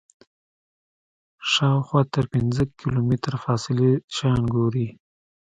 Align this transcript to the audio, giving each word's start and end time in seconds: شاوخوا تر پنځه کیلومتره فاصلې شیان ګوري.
شاوخوا 1.51 2.01
تر 2.15 2.25
پنځه 2.33 2.63
کیلومتره 2.79 3.37
فاصلې 3.43 3.91
شیان 4.15 4.41
ګوري. 4.55 4.87